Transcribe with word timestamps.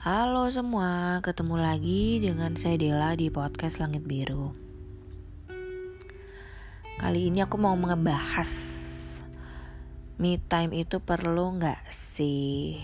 Halo 0.00 0.48
semua, 0.48 1.20
ketemu 1.20 1.60
lagi 1.60 2.24
dengan 2.24 2.56
saya 2.56 2.80
Dela 2.80 3.12
di 3.12 3.28
podcast 3.28 3.84
Langit 3.84 4.00
Biru. 4.00 4.56
Kali 6.96 7.28
ini 7.28 7.44
aku 7.44 7.60
mau 7.60 7.76
ngebahas 7.76 8.48
me 10.16 10.40
time 10.40 10.72
itu 10.72 11.04
perlu 11.04 11.52
nggak 11.60 11.92
sih, 11.92 12.80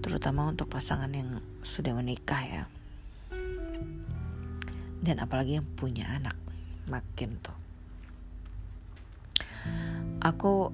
terutama 0.00 0.48
untuk 0.48 0.72
pasangan 0.72 1.12
yang 1.12 1.44
sudah 1.60 1.92
menikah 1.92 2.40
ya, 2.48 2.64
dan 5.04 5.20
apalagi 5.20 5.60
yang 5.60 5.68
punya 5.76 6.16
anak, 6.16 6.40
makin 6.88 7.36
tuh. 7.44 7.58
Aku 10.24 10.72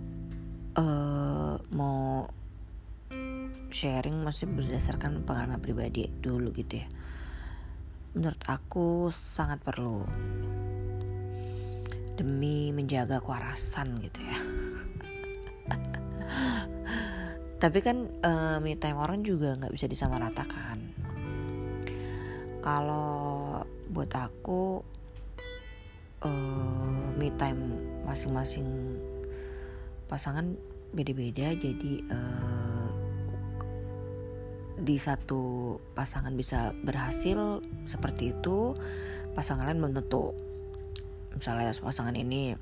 uh, 0.79 1.59
mau 1.75 2.31
sharing 3.74 4.23
masih 4.23 4.46
berdasarkan 4.46 5.27
pengalaman 5.27 5.59
pribadi 5.59 6.06
dulu 6.06 6.55
gitu 6.55 6.78
ya. 6.78 6.87
Menurut 8.14 8.38
aku 8.47 9.10
sangat 9.10 9.59
perlu. 9.59 10.06
Demi 12.14 12.70
menjaga 12.70 13.19
kewarasan 13.19 13.98
gitu 13.98 14.23
ya. 14.23 14.38
Tapi 17.62 17.78
kan 17.83 18.06
uh, 18.23 18.62
me 18.62 18.78
time 18.78 19.02
orang 19.02 19.27
juga 19.27 19.59
nggak 19.59 19.75
bisa 19.75 19.91
disamaratakan. 19.91 20.78
Kalau 22.62 23.59
buat 23.91 24.14
aku 24.14 24.86
uh, 26.22 27.11
me 27.19 27.34
time 27.34 27.75
masing-masing 28.06 28.95
pasangan 30.06 30.55
beda-beda 30.94 31.59
jadi 31.59 31.92
uh, 32.14 32.64
di 34.75 34.98
satu 34.98 35.77
pasangan 35.94 36.34
bisa 36.34 36.75
berhasil 36.83 37.62
seperti 37.86 38.34
itu 38.34 38.75
pasangan 39.39 39.70
lain 39.70 39.94
tentu 39.94 40.34
misalnya 41.34 41.70
pasangan 41.78 42.14
ini 42.14 42.55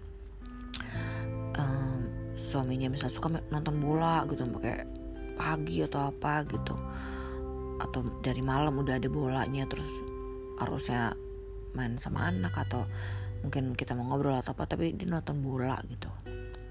um, 1.57 2.01
suaminya 2.37 2.89
bisa 2.93 3.09
suka 3.09 3.41
nonton 3.49 3.81
bola 3.81 4.25
gitu 4.29 4.45
pakai 4.49 4.85
pagi 5.37 5.85
atau 5.85 6.13
apa 6.13 6.45
gitu. 6.49 6.77
Atau 7.81 8.07
dari 8.23 8.41
malam 8.45 8.79
udah 8.79 9.01
ada 9.01 9.09
bolanya 9.11 9.67
terus 9.67 9.89
harusnya 10.61 11.17
main 11.73 11.97
sama 11.97 12.29
anak 12.29 12.53
atau 12.69 12.85
mungkin 13.43 13.75
kita 13.75 13.97
mau 13.97 14.07
ngobrol 14.07 14.39
atau 14.39 14.55
apa 14.55 14.69
tapi 14.71 14.95
dia 14.95 15.09
nonton 15.09 15.41
bola 15.43 15.81
gitu. 15.89 16.09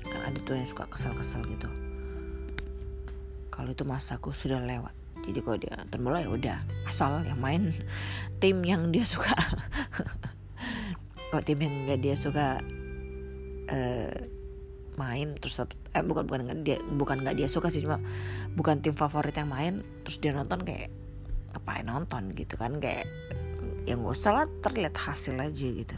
Kan 0.08 0.22
ada 0.22 0.40
tuh 0.44 0.56
yang 0.56 0.70
suka 0.70 0.88
kesel-kesel 0.88 1.44
gitu. 1.50 1.70
Kalau 3.52 3.70
itu 3.76 3.84
masaku 3.84 4.32
sudah 4.32 4.64
lewat 4.64 4.96
jadi 5.22 5.40
kalau 5.46 5.58
dia 5.62 5.74
nonton 5.78 6.00
bola 6.02 6.20
ya 6.26 6.30
udah 6.34 6.58
asal 6.90 7.22
yang 7.22 7.38
main 7.38 7.70
tim 8.42 8.66
yang 8.66 8.90
dia 8.90 9.06
suka. 9.06 9.34
Kalau 11.30 11.44
tim 11.46 11.62
yang 11.62 11.88
nggak 11.88 12.02
dia 12.02 12.16
suka 12.18 12.58
uh, 13.70 14.18
main 14.98 15.38
terus 15.40 15.62
eh 15.96 16.04
bukan 16.04 16.28
bukan 16.28 16.42
nggak 16.50 16.60
dia 16.66 16.78
bukan 16.98 17.24
nggak 17.24 17.38
dia 17.40 17.48
suka 17.48 17.72
sih 17.72 17.80
cuma 17.80 18.04
bukan 18.60 18.84
tim 18.84 18.92
favorit 18.92 19.32
yang 19.32 19.48
main 19.48 19.80
terus 20.04 20.20
dia 20.20 20.36
nonton 20.36 20.68
kayak 20.68 20.92
ngapain 21.56 21.88
nonton 21.88 22.36
gitu 22.36 22.60
kan 22.60 22.76
kayak 22.84 23.08
yang 23.88 24.04
gak 24.06 24.14
usah 24.14 24.44
lah 24.44 24.46
terlihat 24.62 24.94
hasil 24.94 25.38
aja 25.40 25.68
gitu. 25.72 25.98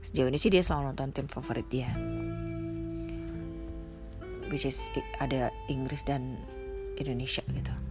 Sejauh 0.00 0.32
ini 0.32 0.38
sih 0.40 0.48
dia 0.48 0.64
selalu 0.64 0.92
nonton 0.94 1.12
tim 1.12 1.26
favorit 1.26 1.66
dia. 1.68 1.90
Which 4.52 4.66
is 4.66 4.78
ada 5.18 5.50
Inggris 5.70 6.02
dan 6.06 6.38
Indonesia 6.98 7.42
gitu 7.50 7.89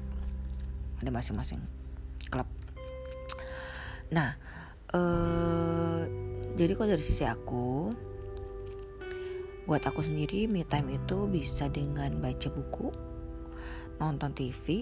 ada 1.00 1.12
masing-masing 1.12 1.62
klub 2.30 2.48
nah 4.10 4.36
uh, 4.94 6.04
jadi 6.60 6.72
kalau 6.76 6.90
dari 6.92 7.04
sisi 7.04 7.24
aku 7.24 7.94
buat 9.70 9.86
aku 9.86 10.02
sendiri 10.02 10.50
me 10.50 10.66
time 10.66 10.98
itu 10.98 11.30
bisa 11.30 11.70
dengan 11.70 12.18
baca 12.18 12.50
buku 12.50 12.90
nonton 14.02 14.34
TV 14.34 14.82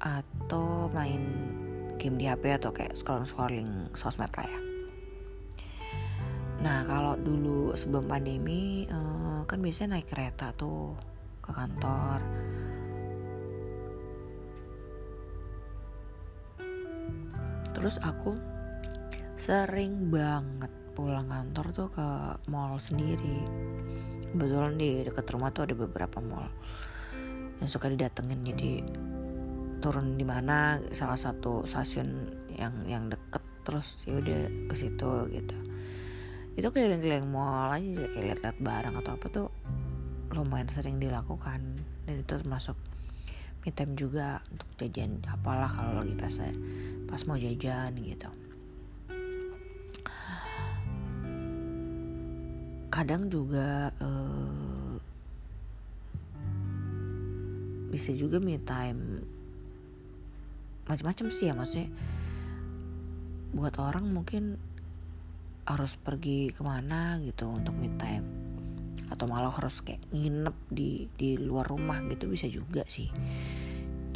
atau 0.00 0.88
main 0.90 1.20
game 2.00 2.16
di 2.16 2.24
HP 2.24 2.56
atau 2.56 2.72
kayak 2.72 2.96
scrolling 2.96 3.28
scrolling 3.28 3.70
sosmed 3.92 4.32
lah 4.32 4.48
ya 4.48 4.60
Nah 6.60 6.84
kalau 6.84 7.16
dulu 7.16 7.72
sebelum 7.72 8.04
pandemi 8.04 8.84
uh, 8.92 9.48
kan 9.48 9.64
biasanya 9.64 9.96
naik 9.96 10.12
kereta 10.12 10.52
tuh 10.52 10.92
ke 11.40 11.50
kantor. 11.56 12.20
Terus 17.80 17.96
aku 18.04 18.36
sering 19.40 20.12
banget 20.12 20.68
pulang 20.92 21.32
kantor 21.32 21.66
tuh 21.72 21.88
ke 21.88 22.08
mall 22.52 22.76
sendiri. 22.76 23.40
Kebetulan 24.20 24.76
di 24.76 25.00
dekat 25.00 25.24
rumah 25.32 25.48
tuh 25.48 25.64
ada 25.64 25.72
beberapa 25.72 26.20
mall 26.20 26.44
yang 27.56 27.68
suka 27.72 27.88
didatengin. 27.88 28.44
Jadi 28.44 28.84
turun 29.80 30.20
di 30.20 30.28
mana 30.28 30.76
salah 30.92 31.16
satu 31.16 31.64
stasiun 31.64 32.36
yang 32.60 32.84
yang 32.84 33.08
deket 33.08 33.40
terus 33.64 34.04
ya 34.04 34.20
udah 34.20 34.68
ke 34.68 34.74
situ 34.76 35.10
gitu. 35.32 35.56
Itu 36.60 36.68
keliling-keliling 36.68 37.32
mall 37.32 37.72
aja 37.72 38.04
kayak 38.12 38.24
lihat-lihat 38.28 38.56
barang 38.60 38.94
atau 39.00 39.12
apa 39.16 39.26
tuh 39.32 39.48
lumayan 40.36 40.68
sering 40.68 41.00
dilakukan. 41.00 41.80
Dan 42.04 42.12
itu 42.20 42.36
termasuk 42.36 42.76
me 43.60 43.70
time 43.72 43.92
juga 43.92 44.40
untuk 44.48 44.68
jajan 44.80 45.20
apalah 45.28 45.68
kalau 45.68 46.00
lagi 46.00 46.16
pas 46.16 46.36
pas 47.04 47.20
mau 47.28 47.36
jajan 47.36 47.92
gitu. 48.00 48.30
Kadang 52.90 53.28
juga 53.28 53.92
uh, 54.00 54.96
bisa 57.90 58.16
juga 58.16 58.40
me 58.40 58.56
time 58.62 59.20
macam-macam 60.86 61.26
sih 61.30 61.46
ya 61.50 61.54
maksudnya 61.54 61.86
buat 63.54 63.74
orang 63.78 64.10
mungkin 64.10 64.58
harus 65.66 65.94
pergi 65.98 66.50
ke 66.50 66.62
mana 66.66 67.18
gitu 67.22 67.46
untuk 67.46 67.74
me 67.78 67.90
time 67.94 68.39
atau 69.20 69.28
malah 69.28 69.52
harus 69.52 69.84
kayak 69.84 70.00
nginep 70.16 70.56
di 70.72 71.04
di 71.12 71.36
luar 71.36 71.68
rumah 71.68 72.00
gitu 72.08 72.24
bisa 72.24 72.48
juga 72.48 72.88
sih. 72.88 73.12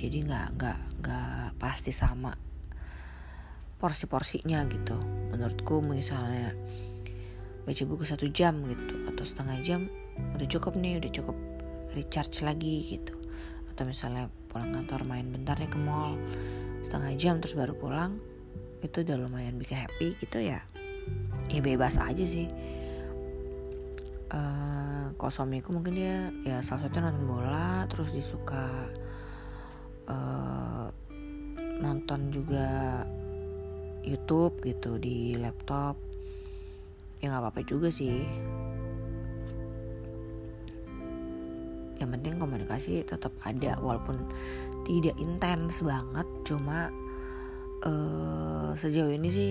Jadi 0.00 0.24
nggak 0.24 0.56
nggak 0.56 0.80
nggak 1.04 1.60
pasti 1.60 1.92
sama 1.92 2.32
porsi-porsinya 3.76 4.64
gitu. 4.72 4.96
Menurutku 5.28 5.84
misalnya 5.84 6.56
baca 7.68 7.82
buku 7.84 8.08
satu 8.08 8.32
jam 8.32 8.64
gitu 8.64 9.04
atau 9.04 9.28
setengah 9.28 9.60
jam 9.60 9.92
udah 10.40 10.48
cukup 10.48 10.72
nih 10.72 10.96
udah 10.96 11.12
cukup 11.12 11.36
recharge 11.92 12.40
lagi 12.40 12.96
gitu. 12.96 13.12
Atau 13.76 13.84
misalnya 13.84 14.32
pulang 14.48 14.72
kantor 14.72 15.04
main 15.04 15.28
bentar 15.28 15.60
nih 15.60 15.68
ke 15.68 15.76
mall 15.76 16.16
setengah 16.80 17.12
jam 17.20 17.44
terus 17.44 17.52
baru 17.52 17.76
pulang 17.76 18.24
itu 18.80 19.04
udah 19.04 19.20
lumayan 19.20 19.60
bikin 19.60 19.84
happy 19.84 20.16
gitu 20.16 20.40
ya. 20.40 20.64
Ya 21.52 21.60
bebas 21.60 22.00
aja 22.00 22.24
sih 22.24 22.48
uh, 24.32 25.12
kalau 25.18 25.32
suamiku 25.32 25.74
mungkin 25.74 25.98
dia 25.98 26.30
ya 26.46 26.62
salah 26.64 26.88
satu 26.88 27.02
nonton 27.02 27.26
bola 27.28 27.84
terus 27.90 28.14
disuka 28.14 28.68
uh, 30.08 30.88
nonton 31.80 32.32
juga 32.32 33.02
YouTube 34.04 34.60
gitu 34.64 35.00
di 35.00 35.36
laptop. 35.40 35.96
Ya 37.20 37.32
nggak 37.32 37.42
apa-apa 37.42 37.60
juga 37.64 37.88
sih. 37.88 38.24
Yang 41.96 42.10
penting 42.20 42.34
komunikasi 42.36 43.00
tetap 43.06 43.32
ada 43.48 43.80
walaupun 43.80 44.20
tidak 44.84 45.16
intens 45.16 45.80
banget 45.80 46.28
cuma 46.44 46.92
uh, 47.88 48.76
sejauh 48.76 49.08
ini 49.08 49.28
sih 49.32 49.50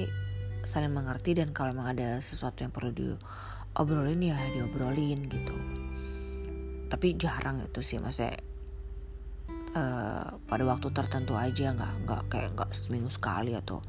saling 0.63 0.94
mengerti 0.94 1.36
dan 1.36 1.51
kalau 1.51 1.75
memang 1.75 1.97
ada 1.97 2.21
sesuatu 2.24 2.63
yang 2.63 2.71
perlu 2.71 3.18
diobrolin 3.73 4.21
ya 4.21 4.37
diobrolin 4.53 5.25
gitu. 5.25 5.55
Tapi 6.93 7.17
jarang 7.17 7.57
itu 7.65 7.81
sih 7.81 7.97
maksudnya 7.97 8.37
uh, 9.73 10.37
pada 10.45 10.63
waktu 10.63 10.93
tertentu 10.93 11.33
aja 11.33 11.73
nggak 11.73 11.93
nggak 12.05 12.21
kayak 12.29 12.49
nggak 12.53 12.69
seminggu 12.69 13.09
sekali 13.09 13.57
atau 13.57 13.81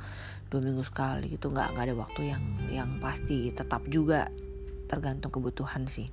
dua 0.48 0.64
minggu 0.64 0.80
sekali 0.80 1.28
gitu 1.36 1.52
nggak 1.52 1.76
nggak 1.76 1.84
ada 1.92 1.94
waktu 2.00 2.20
yang 2.32 2.42
yang 2.72 2.90
pasti. 3.04 3.52
Tetap 3.52 3.84
juga 3.92 4.32
tergantung 4.88 5.28
kebutuhan 5.28 5.84
sih. 5.84 6.08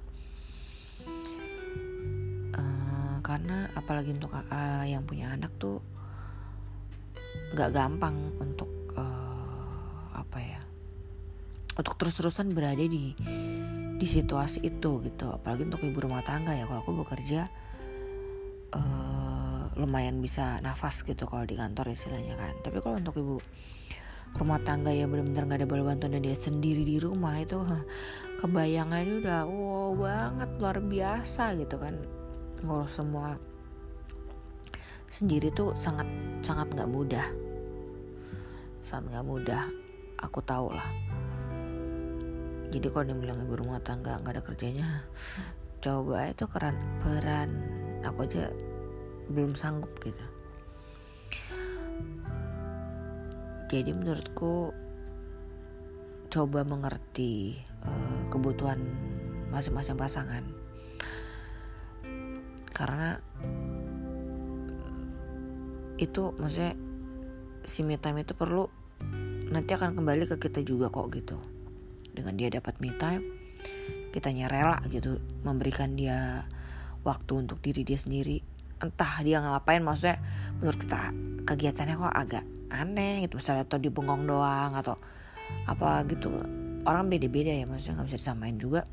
Uh, 2.52 3.24
karena 3.24 3.72
apalagi 3.80 4.12
untuk 4.12 4.36
uh, 4.36 4.84
yang 4.84 5.08
punya 5.08 5.32
anak 5.32 5.56
tuh 5.56 5.80
nggak 7.56 7.72
gampang 7.72 8.36
untuk 8.40 8.68
apa 10.12 10.40
ya 10.40 10.62
untuk 11.76 12.00
terus-terusan 12.00 12.56
berada 12.56 12.84
di 12.84 13.12
di 14.02 14.10
situasi 14.10 14.66
itu 14.66 14.98
gitu. 15.06 15.30
Apalagi 15.30 15.70
untuk 15.70 15.86
ibu 15.86 16.02
rumah 16.02 16.26
tangga 16.26 16.58
ya 16.58 16.66
kalau 16.66 16.82
aku 16.82 17.06
bekerja 17.06 17.46
uh, 18.74 19.70
lumayan 19.78 20.18
bisa 20.18 20.58
nafas 20.66 21.06
gitu 21.06 21.30
kalau 21.30 21.46
di 21.46 21.54
kantor 21.54 21.94
istilahnya 21.94 22.34
kan. 22.34 22.58
Tapi 22.66 22.82
kalau 22.82 22.98
untuk 22.98 23.14
ibu 23.22 23.38
rumah 24.42 24.58
tangga 24.66 24.90
yang 24.90 25.14
benar-benar 25.14 25.46
nggak 25.46 25.60
ada 25.62 25.68
bala 25.70 25.84
bantuan 25.94 26.18
dan 26.18 26.26
dia 26.26 26.34
sendiri 26.34 26.82
di 26.82 26.98
rumah 26.98 27.38
itu 27.38 27.62
kebayangannya 28.42 29.22
udah 29.22 29.42
wow 29.46 29.94
banget 29.94 30.50
luar 30.58 30.78
biasa 30.82 31.54
gitu 31.62 31.78
kan. 31.78 31.94
Ngurus 32.66 32.98
semua 32.98 33.38
sendiri 35.06 35.54
tuh 35.54 35.78
sangat 35.78 36.10
sangat 36.42 36.74
nggak 36.74 36.90
mudah. 36.90 37.28
Sangat 38.82 39.14
nggak 39.14 39.28
mudah 39.30 39.64
aku 40.22 40.40
tahu 40.46 40.74
lah 40.74 40.90
jadi 42.72 42.88
kalau 42.88 43.04
dia 43.06 43.18
bilang 43.20 43.44
ibu 43.44 43.60
rumah 43.60 43.84
tangga 43.84 44.18
nggak 44.24 44.40
ada 44.40 44.44
kerjanya 44.44 44.88
coba 45.82 46.30
itu 46.30 46.46
keran 46.48 46.78
peran 47.04 47.50
aku 48.06 48.26
aja 48.26 48.50
belum 49.32 49.56
sanggup 49.56 49.90
gitu. 50.04 50.26
Jadi 53.72 53.92
menurutku 53.96 54.76
coba 56.28 56.68
mengerti 56.68 57.56
uh, 57.88 58.28
kebutuhan 58.28 58.84
masing-masing 59.50 59.96
pasangan. 59.96 60.44
Karena 62.76 63.16
itu 65.96 66.34
maksudnya 66.36 66.76
si 67.64 67.86
me 67.86 67.96
itu 67.96 68.34
perlu 68.34 68.66
nanti 69.54 69.72
akan 69.78 69.94
kembali 69.94 70.26
ke 70.26 70.36
kita 70.42 70.66
juga 70.66 70.90
kok 70.90 71.14
gitu 71.14 71.38
dengan 72.12 72.36
dia 72.36 72.52
dapat 72.52 72.78
me 72.84 72.92
time 72.96 73.42
kitanya 74.12 74.52
rela 74.52 74.78
gitu 74.92 75.24
memberikan 75.42 75.96
dia 75.96 76.46
waktu 77.02 77.48
untuk 77.48 77.64
diri 77.64 77.82
dia 77.88 77.98
sendiri. 77.98 78.44
Entah 78.78 79.24
dia 79.24 79.40
ngapain 79.40 79.82
maksudnya 79.82 80.20
menurut 80.60 80.78
kita 80.78 81.16
kegiatannya 81.48 81.96
kok 81.98 82.14
agak 82.14 82.46
aneh 82.70 83.26
gitu. 83.26 83.40
Misalnya 83.40 83.64
atau 83.66 83.80
di 83.80 83.90
bengong 83.90 84.28
doang 84.28 84.76
atau 84.76 85.00
apa 85.66 86.04
gitu. 86.12 86.30
Orang 86.86 87.08
beda-beda 87.08 87.56
ya 87.56 87.66
maksudnya 87.66 88.02
nggak 88.02 88.08
bisa 88.12 88.20
disamain 88.20 88.58
juga. 88.60 88.84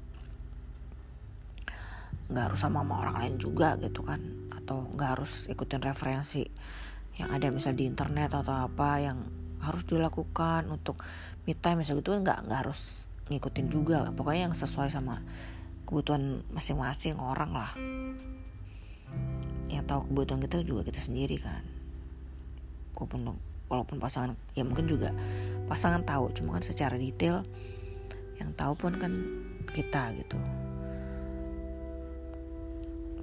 Nggak 2.30 2.44
harus 2.52 2.60
sama 2.60 2.84
sama 2.84 2.94
orang 3.02 3.16
lain 3.20 3.34
juga 3.36 3.74
gitu 3.82 4.06
kan. 4.06 4.20
Atau 4.54 4.88
nggak 4.94 5.10
harus 5.18 5.50
ikutin 5.50 5.82
referensi 5.82 6.46
yang 7.18 7.34
ada 7.34 7.50
misal 7.50 7.74
di 7.74 7.88
internet 7.88 8.30
atau 8.30 8.70
apa 8.70 9.02
yang 9.02 9.18
harus 9.58 9.82
dilakukan 9.82 10.70
untuk 10.70 11.02
me 11.42 11.58
time 11.58 11.82
misal 11.82 11.98
gitu 11.98 12.14
nggak 12.14 12.46
nggak 12.46 12.60
harus 12.62 13.07
ngikutin 13.28 13.66
juga 13.68 14.08
pokoknya 14.12 14.48
yang 14.50 14.56
sesuai 14.56 14.88
sama 14.88 15.20
kebutuhan 15.88 16.44
masing-masing 16.52 17.16
orang 17.16 17.52
lah. 17.52 17.72
Yang 19.72 19.84
tahu 19.88 20.00
kebutuhan 20.12 20.40
kita 20.44 20.56
juga 20.64 20.84
kita 20.84 21.00
sendiri 21.00 21.40
kan. 21.40 21.64
Walaupun 22.92 23.20
walaupun 23.68 23.96
pasangan 23.96 24.36
ya 24.52 24.64
mungkin 24.68 24.84
juga 24.84 25.16
pasangan 25.64 26.04
tahu. 26.04 26.32
Cuma 26.36 26.60
kan 26.60 26.64
secara 26.64 27.00
detail 27.00 27.44
yang 28.36 28.52
tahu 28.52 28.76
pun 28.76 29.00
kan 29.00 29.12
kita 29.72 30.12
gitu. 30.20 30.36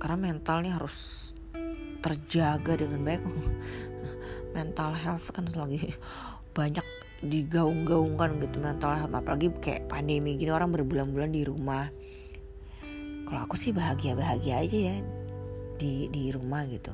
Karena 0.01 0.17
mentalnya 0.17 0.77
harus 0.77 1.29
terjaga 2.01 2.77
dengan 2.81 3.01
baik. 3.05 3.21
Mental 4.57 4.95
health 4.95 5.29
kan 5.35 5.51
lagi 5.51 5.93
banyak 6.55 6.85
digaung-gaungkan 7.23 8.43
gitu 8.43 8.59
mental 8.59 8.91
health 8.91 9.15
apalagi 9.15 9.47
kayak 9.63 9.87
pandemi 9.87 10.35
gini 10.35 10.51
orang 10.51 10.75
berbulan-bulan 10.75 11.31
di 11.31 11.47
rumah. 11.47 11.87
Kalau 13.25 13.39
aku 13.41 13.55
sih 13.55 13.71
bahagia-bahagia 13.71 14.61
aja 14.61 14.77
ya 14.93 14.97
di 15.79 16.11
di 16.11 16.29
rumah 16.35 16.67
gitu. 16.67 16.91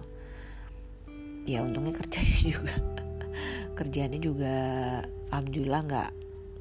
Ya 1.49 1.65
untungnya 1.65 1.97
kerjanya 1.97 2.37
juga 2.53 2.75
kerjanya 3.73 4.19
juga 4.21 4.55
alhamdulillah 5.33 5.81
nggak 5.89 6.09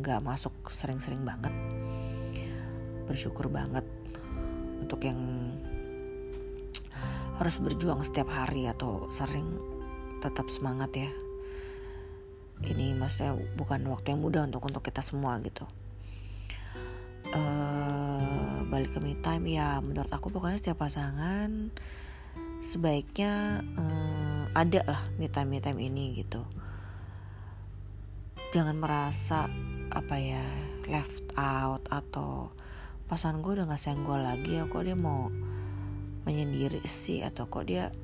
nggak 0.01 0.21
masuk 0.25 0.55
sering-sering 0.73 1.21
banget. 1.23 1.53
Bersyukur 3.05 3.53
banget 3.53 3.85
untuk 4.81 5.05
yang 5.05 5.21
harus 7.37 7.57
berjuang 7.57 8.05
setiap 8.05 8.29
hari 8.29 8.69
atau 8.69 9.09
sering 9.09 9.49
tetap 10.21 10.45
semangat 10.53 10.93
ya 10.93 11.11
ini 12.67 12.93
maksudnya 12.93 13.37
bukan 13.57 13.81
waktu 13.89 14.13
yang 14.13 14.21
mudah 14.21 14.45
untuk 14.45 14.67
untuk 14.69 14.83
kita 14.85 15.01
semua 15.01 15.41
gitu. 15.41 15.65
Uh, 17.31 18.67
balik 18.67 18.91
ke 18.91 18.99
me 18.99 19.15
time 19.23 19.47
ya 19.47 19.79
menurut 19.79 20.11
aku 20.11 20.35
pokoknya 20.35 20.59
setiap 20.59 20.83
pasangan 20.83 21.71
sebaiknya 22.59 23.63
uh, 23.79 24.45
ada 24.53 24.83
lah 24.83 25.03
me 25.15 25.31
time 25.31 25.57
me 25.57 25.59
time 25.63 25.79
ini 25.79 26.19
gitu. 26.21 26.43
Jangan 28.51 28.77
merasa 28.83 29.47
apa 29.95 30.19
ya 30.19 30.43
left 30.91 31.23
out 31.39 31.87
atau 31.87 32.51
pasangan 33.07 33.43
gue 33.43 33.59
udah 33.59 33.67
gak 33.71 33.79
sayang 33.79 34.07
gue 34.07 34.19
lagi 34.19 34.51
ya 34.59 34.67
kok 34.67 34.87
dia 34.87 34.99
mau 34.99 35.31
menyendiri 36.27 36.83
sih 36.83 37.23
atau 37.23 37.47
kok 37.47 37.67
dia 37.67 37.95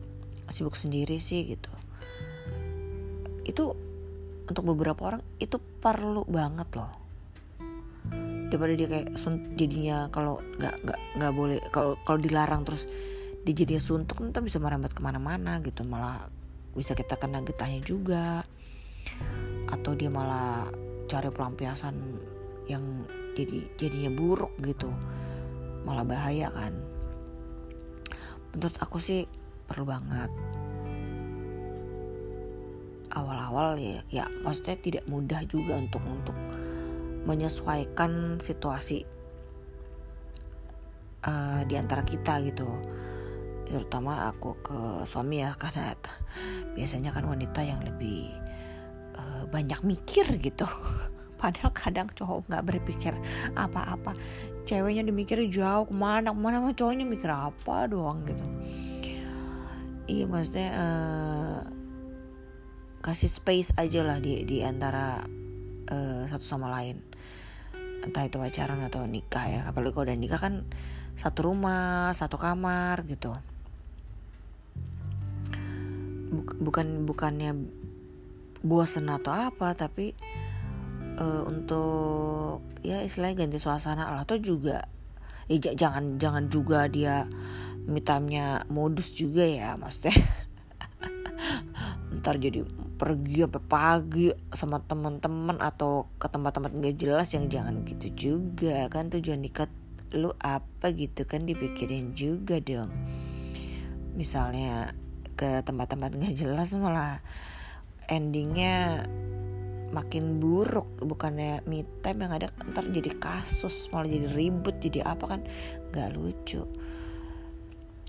sibuk 0.50 0.78
sendiri 0.78 1.18
sih 1.18 1.46
gitu. 1.46 1.70
Itu 3.42 3.74
untuk 4.46 4.62
beberapa 4.62 5.14
orang 5.14 5.22
itu 5.42 5.58
perlu 5.58 6.22
banget 6.26 6.70
loh. 6.78 6.92
Daripada 8.46 8.72
dia 8.78 8.88
kayak 8.88 9.08
jadinya 9.58 10.06
kalau 10.14 10.38
nggak 10.62 10.74
nggak 10.86 10.98
nggak 11.18 11.32
boleh 11.34 11.58
kalau 11.74 11.98
kalau 12.06 12.18
dilarang 12.22 12.62
terus 12.62 12.86
dia 13.42 13.54
jadinya 13.54 13.82
suntuk 13.82 14.22
nanti 14.22 14.38
bisa 14.42 14.62
merambat 14.62 14.94
ke 14.94 15.02
mana-mana 15.02 15.58
gitu. 15.66 15.82
Malah 15.82 16.30
bisa 16.78 16.94
kita 16.94 17.18
kena 17.18 17.42
getahnya 17.42 17.82
juga. 17.82 18.46
Atau 19.66 19.98
dia 19.98 20.10
malah 20.10 20.70
cari 21.10 21.30
pelampiasan 21.30 21.94
yang 22.70 23.06
jadi 23.34 23.66
jadinya 23.74 24.10
buruk 24.14 24.54
gitu. 24.62 24.90
Malah 25.82 26.06
bahaya 26.06 26.50
kan. 26.54 26.74
Menurut 28.54 28.76
aku 28.78 29.02
sih 29.02 29.26
perlu 29.66 29.90
banget 29.90 30.30
awal-awal 33.16 33.80
ya 33.80 34.04
ya 34.12 34.24
maksudnya 34.44 34.76
tidak 34.78 35.04
mudah 35.08 35.40
juga 35.48 35.80
untuk 35.80 36.04
untuk 36.04 36.36
menyesuaikan 37.24 38.38
situasi 38.38 39.02
uh, 41.26 41.64
di 41.64 41.74
antara 41.74 42.04
kita 42.04 42.44
gitu. 42.44 42.68
Terutama 43.66 44.30
aku 44.30 44.54
ke 44.62 44.78
suami 45.10 45.42
ya 45.42 45.50
karena 45.58 45.98
biasanya 46.78 47.10
kan 47.10 47.26
wanita 47.26 47.66
yang 47.66 47.82
lebih 47.82 48.30
banyak 49.50 49.80
mikir 49.86 50.26
gitu. 50.42 50.66
Padahal 51.40 51.70
kadang 51.76 52.08
cowok 52.10 52.48
nggak 52.48 52.64
berpikir 52.64 53.12
apa-apa. 53.54 54.16
Ceweknya 54.66 55.06
dimikir 55.06 55.38
jauh 55.46 55.86
ke 55.86 55.94
mana 55.94 56.32
ke 56.32 56.40
mana 56.40 56.58
mah 56.58 56.74
cowoknya 56.74 57.04
mikir 57.06 57.30
apa 57.30 57.86
doang 57.86 58.24
gitu. 58.26 58.46
Iya 60.06 60.24
maksudnya 60.30 60.68
uh, 60.74 61.58
kasih 63.06 63.30
space 63.30 63.70
aja 63.78 64.02
lah 64.02 64.18
di 64.18 64.42
di 64.42 64.66
antara 64.66 65.22
uh, 65.86 66.22
satu 66.26 66.42
sama 66.42 66.66
lain. 66.74 66.98
Entah 68.02 68.26
itu 68.26 68.42
pacaran 68.42 68.82
atau 68.82 69.06
nikah 69.06 69.46
ya. 69.46 69.60
Apalagi 69.70 69.94
kalau 69.94 70.10
udah 70.10 70.18
nikah 70.18 70.42
kan 70.42 70.66
satu 71.14 71.46
rumah 71.46 72.10
satu 72.18 72.34
kamar 72.34 73.06
gitu. 73.06 73.30
Bukan 76.58 77.06
bukannya 77.06 77.54
bosen 78.66 79.06
atau 79.06 79.30
apa 79.30 79.78
tapi 79.78 80.10
uh, 81.22 81.46
untuk 81.46 82.66
ya 82.82 83.06
istilahnya 83.06 83.46
ganti 83.46 83.62
suasana 83.62 84.10
lah. 84.10 84.26
Atau 84.26 84.42
juga 84.42 84.90
ya 85.46 85.62
jangan 85.62 86.18
jangan 86.18 86.50
juga 86.50 86.90
dia 86.90 87.30
mitamnya 87.86 88.66
modus 88.66 89.14
juga 89.14 89.46
ya 89.46 89.78
maksudnya. 89.78 90.18
Ntar 92.18 92.42
jadi 92.42 92.66
pergi 92.96 93.44
sampai 93.44 93.62
pagi 93.62 94.26
sama 94.56 94.80
teman-teman 94.80 95.60
atau 95.60 96.08
ke 96.16 96.26
tempat-tempat 96.32 96.72
nggak 96.72 96.96
jelas 96.96 97.28
yang 97.36 97.46
jangan 97.52 97.84
gitu 97.84 98.08
juga. 98.16 98.88
Kan 98.88 99.12
tujuan 99.12 99.44
nikah 99.44 99.68
lu 100.16 100.32
apa 100.40 100.90
gitu 100.96 101.28
kan 101.28 101.44
dipikirin 101.44 102.16
juga 102.16 102.56
dong. 102.58 102.90
Misalnya 104.16 104.96
ke 105.36 105.60
tempat-tempat 105.60 106.16
nggak 106.16 106.34
jelas 106.34 106.72
malah 106.76 107.20
endingnya 108.08 109.04
makin 109.92 110.40
buruk. 110.40 110.88
Bukannya 111.04 111.62
me 111.68 111.84
time 112.00 112.24
yang 112.24 112.32
ada 112.32 112.48
ntar 112.72 112.88
jadi 112.88 113.12
kasus 113.20 113.92
malah 113.92 114.08
jadi 114.08 114.32
ribut 114.32 114.80
jadi 114.80 115.04
apa 115.04 115.36
kan? 115.36 115.40
Nggak 115.92 116.16
lucu. 116.16 116.64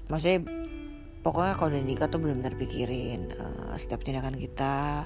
Maksudnya 0.08 0.67
pokoknya 1.27 1.60
kalau 1.60 1.75
udah 1.75 1.84
nikah 1.84 2.07
tuh 2.07 2.24
benar-benar 2.24 2.55
pikirin 2.55 3.36
uh, 3.36 3.75
setiap 3.75 4.00
tindakan 4.00 4.39
kita 4.39 5.03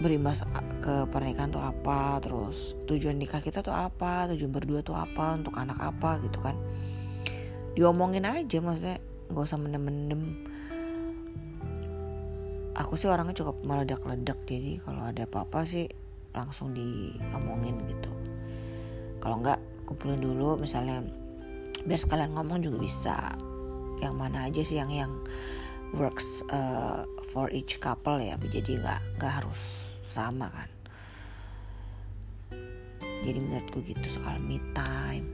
berimbas 0.00 0.48
ke 0.80 1.04
pernikahan 1.12 1.52
tuh 1.52 1.60
apa 1.60 2.16
terus 2.24 2.72
tujuan 2.88 3.20
nikah 3.20 3.44
kita 3.44 3.60
tuh 3.60 3.76
apa 3.76 4.32
tujuan 4.32 4.48
berdua 4.48 4.80
tuh 4.80 4.96
apa 4.96 5.36
untuk 5.36 5.60
anak 5.60 5.76
apa 5.76 6.24
gitu 6.24 6.40
kan. 6.40 6.56
Diomongin 7.76 8.24
aja 8.24 8.56
maksudnya 8.64 8.96
nggak 9.28 9.44
usah 9.44 9.60
mendem-mendem. 9.60 10.48
Aku 12.80 12.96
sih 12.96 13.12
orangnya 13.12 13.36
cukup 13.36 13.60
meledak-ledak 13.60 14.40
jadi 14.48 14.80
kalau 14.80 15.04
ada 15.04 15.28
apa-apa 15.28 15.68
sih 15.68 15.84
langsung 16.32 16.72
diomongin 16.72 17.76
gitu. 17.92 18.08
Kalau 19.20 19.36
nggak 19.36 19.60
kumpulin 19.84 20.16
dulu 20.16 20.56
misalnya 20.56 21.04
biar 21.84 22.00
sekalian 22.00 22.32
ngomong 22.32 22.64
juga 22.64 22.80
bisa 22.80 23.16
yang 24.00 24.14
mana 24.16 24.48
aja 24.48 24.60
sih 24.60 24.80
yang 24.80 24.92
yang 24.92 25.12
works 25.94 26.42
uh, 26.50 27.06
for 27.30 27.48
each 27.54 27.78
couple 27.78 28.18
ya 28.18 28.34
jadi 28.38 28.82
nggak 28.82 29.00
nggak 29.20 29.32
harus 29.42 29.92
sama 30.06 30.48
kan. 30.48 30.70
Jadi 33.26 33.38
menurutku 33.42 33.82
gitu 33.82 34.06
soal 34.06 34.38
me 34.38 34.62
time. 34.70 35.26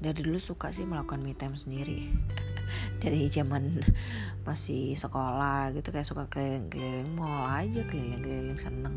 Dari 0.00 0.16
dulu 0.22 0.40
suka 0.40 0.72
sih 0.72 0.86
melakukan 0.86 1.20
me 1.20 1.34
time 1.34 1.58
sendiri. 1.58 2.08
Dari 3.02 3.26
zaman 3.26 3.82
masih 4.46 4.94
sekolah 4.94 5.74
gitu 5.74 5.90
kayak 5.90 6.06
suka 6.06 6.30
keliling-keliling 6.30 7.10
mall 7.12 7.44
aja 7.50 7.82
keliling-keliling 7.90 8.56
seneng 8.56 8.96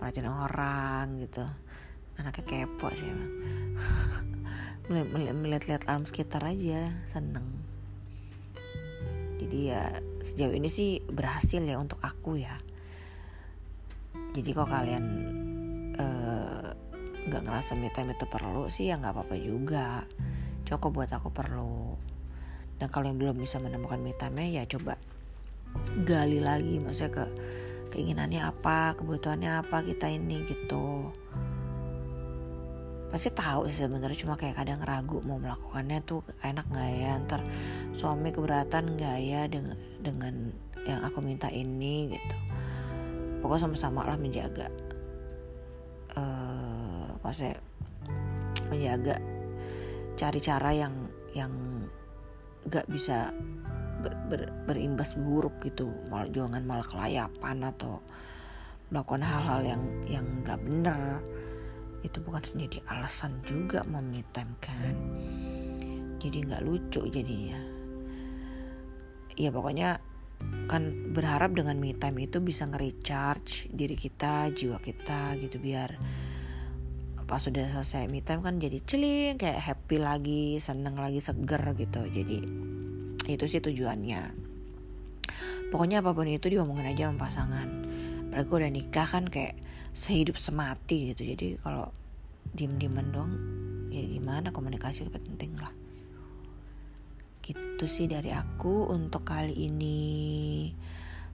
perhatiin 0.00 0.26
orang 0.26 1.20
gitu. 1.20 1.44
Anaknya 2.16 2.44
kepo 2.48 2.88
sih 2.96 3.06
emang 3.06 3.32
melihat-lihat 4.90 5.86
alam 5.86 6.04
sekitar 6.04 6.42
aja 6.42 6.90
seneng. 7.06 7.46
Jadi 9.38 9.72
ya 9.72 9.88
sejauh 10.20 10.52
ini 10.52 10.68
sih 10.68 11.00
berhasil 11.06 11.62
ya 11.62 11.78
untuk 11.78 12.02
aku 12.02 12.36
ya. 12.42 12.58
Jadi 14.34 14.50
kok 14.52 14.68
kalian 14.68 15.04
eh, 15.96 16.66
nggak 17.26 17.42
uh, 17.42 17.46
ngerasa 17.46 17.78
me 17.78 17.88
time 17.94 18.12
itu 18.12 18.26
perlu 18.26 18.68
sih 18.68 18.90
ya 18.90 18.98
nggak 18.98 19.14
apa-apa 19.14 19.36
juga. 19.38 20.04
Cukup 20.66 21.02
buat 21.02 21.10
aku 21.14 21.32
perlu. 21.32 21.96
Dan 22.76 22.92
kalau 22.92 23.08
yang 23.08 23.18
belum 23.18 23.36
bisa 23.40 23.62
menemukan 23.62 24.02
me 24.02 24.12
time 24.18 24.44
ya 24.50 24.66
coba 24.68 24.98
gali 26.02 26.42
lagi 26.42 26.82
maksudnya 26.82 27.10
ke 27.14 27.24
keinginannya 27.94 28.42
apa 28.42 28.94
kebutuhannya 28.98 29.62
apa 29.62 29.82
kita 29.86 30.10
ini 30.10 30.42
gitu 30.46 31.10
pasti 33.10 33.28
tahu 33.34 33.66
sih 33.66 33.84
sebenarnya 33.84 34.22
cuma 34.22 34.38
kayak 34.38 34.62
kadang 34.62 34.78
ragu 34.86 35.18
mau 35.26 35.36
melakukannya 35.42 35.98
tuh 36.06 36.22
enak 36.46 36.66
nggak 36.70 36.90
ya? 36.94 37.12
Ntar 37.26 37.42
suami 37.90 38.30
keberatan 38.30 38.94
nggak 38.94 39.18
ya 39.18 39.42
dengan 39.50 39.76
dengan 39.98 40.34
yang 40.86 41.02
aku 41.02 41.18
minta 41.18 41.50
ini 41.50 42.14
gitu. 42.14 42.36
Pokoknya 43.42 43.66
sama-sama 43.66 44.06
lah 44.06 44.14
menjaga 44.14 44.70
uh, 46.14 47.10
maksudnya 47.20 47.58
menjaga 48.70 49.18
cari 50.14 50.38
cara 50.38 50.70
yang 50.70 50.94
yang 51.34 51.52
nggak 52.70 52.86
bisa 52.92 53.34
ber, 54.06 54.14
ber, 54.30 54.40
berimbas 54.70 55.18
buruk 55.18 55.58
gitu. 55.66 55.90
Malah 56.08 56.30
jangan 56.30 56.62
malah 56.62 56.86
kelayapan 56.86 57.56
atau 57.74 57.98
melakukan 58.90 59.22
hal-hal 59.22 59.60
yang 59.66 59.82
yang 60.06 60.26
nggak 60.46 60.58
bener 60.62 61.22
itu 62.00 62.18
bukan 62.24 62.40
menjadi 62.56 62.80
alasan 62.88 63.44
juga 63.44 63.84
mau 63.88 64.00
me 64.00 64.24
time 64.32 64.56
kan? 64.60 64.94
Jadi 66.20 66.36
nggak 66.48 66.64
lucu 66.64 67.04
jadinya. 67.08 67.60
Ya 69.36 69.52
pokoknya 69.52 70.00
kan 70.68 71.12
berharap 71.12 71.52
dengan 71.52 71.76
me 71.76 71.92
time 71.92 72.24
itu 72.24 72.40
bisa 72.40 72.64
nge-recharge 72.64 73.68
diri 73.72 73.96
kita 73.96 74.48
jiwa 74.52 74.80
kita 74.80 75.36
gitu 75.36 75.60
biar 75.60 76.00
pas 77.28 77.38
sudah 77.38 77.62
selesai 77.62 78.10
me 78.10 78.26
time 78.26 78.42
kan 78.42 78.58
jadi 78.58 78.82
celing 78.82 79.38
kayak 79.38 79.62
happy 79.62 80.02
lagi 80.02 80.58
seneng 80.58 80.98
lagi 80.98 81.22
seger 81.22 81.62
gitu. 81.78 82.02
Jadi 82.10 82.38
itu 83.30 83.44
sih 83.46 83.62
tujuannya. 83.62 84.50
Pokoknya 85.70 86.02
apa 86.02 86.10
pun 86.10 86.26
itu 86.26 86.50
diomongin 86.50 86.90
aja 86.90 87.06
sama 87.06 87.30
pasangan 87.30 87.79
apalagi 88.30 88.50
udah 88.62 88.70
nikah 88.70 89.08
kan 89.10 89.26
kayak 89.26 89.58
sehidup 89.90 90.38
semati 90.38 91.10
gitu. 91.10 91.26
Jadi 91.34 91.58
kalau 91.58 91.90
diem 92.54 92.78
dieman 92.78 93.10
dong 93.10 93.30
ya 93.90 94.06
gimana 94.06 94.54
komunikasi 94.54 95.10
penting 95.10 95.58
lah. 95.58 95.74
Gitu 97.42 97.84
sih 97.90 98.06
dari 98.06 98.30
aku 98.30 98.86
untuk 98.86 99.26
kali 99.26 99.66
ini. 99.66 100.70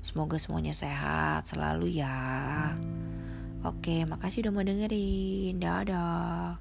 Semoga 0.01 0.41
semuanya 0.41 0.73
sehat 0.73 1.45
selalu 1.45 2.01
ya. 2.01 2.73
Oke 3.61 4.09
makasih 4.09 4.49
udah 4.49 4.53
mau 4.57 4.65
dengerin. 4.65 5.61
Dadah 5.61 6.57